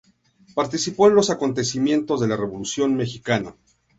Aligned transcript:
Participó 0.55 1.07
en 1.07 1.13
los 1.13 1.29
acontecimientos 1.29 2.19
de 2.21 2.27
la 2.27 2.35
Revolución 2.35 2.95
mexicana. 2.95 3.53